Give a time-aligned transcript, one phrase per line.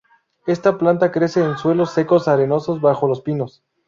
[0.47, 3.61] Esta planta crece en suelos secos, arenosos, bajo los pinos.